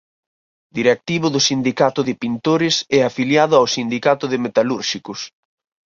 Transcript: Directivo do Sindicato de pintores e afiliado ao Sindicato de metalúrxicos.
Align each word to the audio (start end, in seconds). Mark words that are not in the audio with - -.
Directivo 0.77 1.27
do 1.33 1.41
Sindicato 1.49 2.01
de 2.07 2.13
pintores 2.23 2.75
e 2.95 2.97
afiliado 3.09 3.53
ao 3.57 3.71
Sindicato 3.75 4.25
de 4.31 4.37
metalúrxicos. 4.45 5.19